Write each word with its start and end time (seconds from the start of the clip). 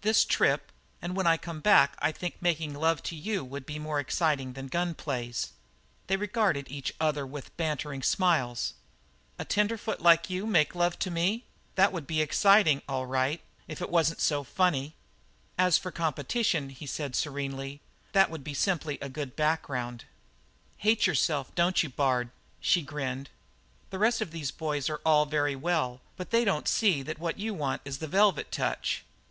"This 0.00 0.24
trip, 0.24 0.72
and 1.02 1.14
when 1.14 1.26
I 1.26 1.36
come 1.36 1.60
back 1.60 1.94
I 1.98 2.12
think 2.12 2.36
making 2.40 2.72
love 2.72 3.02
to 3.02 3.14
you 3.14 3.44
would 3.44 3.66
be 3.66 3.78
more 3.78 4.00
exciting 4.00 4.54
than 4.54 4.68
gun 4.68 4.94
plays." 4.94 5.52
They 6.06 6.16
regarded 6.16 6.70
each 6.70 6.94
other 6.98 7.26
with 7.26 7.54
bantering 7.58 8.02
smiles. 8.02 8.72
"A 9.38 9.44
tenderfoot 9.44 10.00
like 10.00 10.30
you 10.30 10.46
make 10.46 10.74
love 10.74 10.98
to 11.00 11.10
me? 11.10 11.44
That 11.74 11.92
would 11.92 12.06
be 12.06 12.22
exciting, 12.22 12.80
all 12.88 13.04
right, 13.04 13.42
if 13.68 13.82
it 13.82 13.90
wasn't 13.90 14.22
so 14.22 14.44
funny." 14.44 14.94
"As 15.58 15.76
for 15.76 15.90
the 15.90 15.98
competition," 15.98 16.70
he 16.70 16.86
said 16.86 17.14
serenely, 17.14 17.82
"that 18.12 18.30
would 18.30 18.42
be 18.42 18.54
simply 18.54 18.96
a 19.02 19.10
good 19.10 19.36
background." 19.36 20.06
"Hate 20.78 21.06
yourself, 21.06 21.54
don't 21.54 21.82
you, 21.82 21.90
Bard?" 21.90 22.30
she 22.60 22.80
grinned. 22.80 23.28
"The 23.90 23.98
rest 23.98 24.22
of 24.22 24.30
these 24.30 24.52
boys 24.52 24.88
are 24.88 25.02
all 25.04 25.26
very 25.26 25.54
well, 25.54 26.00
but 26.16 26.30
they 26.30 26.46
don't 26.46 26.66
see 26.66 27.02
that 27.02 27.18
what 27.18 27.38
you 27.38 27.52
want 27.52 27.82
is 27.84 27.98
the 27.98 28.06
velvet 28.08 28.50
touch." 28.50 29.04